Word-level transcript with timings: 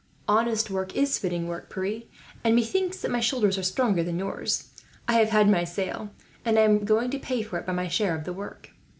"Honest 0.27 0.71
work 0.71 0.95
is 0.95 1.19
fitting 1.19 1.47
work, 1.47 1.71
Pierre, 1.71 2.01
and 2.43 2.55
methinks 2.55 2.99
that 3.03 3.11
my 3.11 3.19
shoulders 3.19 3.55
are 3.59 3.61
stronger 3.61 4.01
than 4.03 4.17
yours. 4.17 4.71
I 5.07 5.13
have 5.19 5.29
had 5.29 5.47
my 5.47 5.63
sail, 5.63 6.09
and 6.43 6.57
I 6.57 6.63
am 6.63 6.85
going 6.85 7.11
to 7.11 7.19
pay 7.19 7.43
for 7.43 7.59
it 7.59 7.67
by 7.67 7.73
my 7.73 7.87
share 7.87 8.15
of 8.15 8.23
the 8.23 8.33
work." 8.33 8.71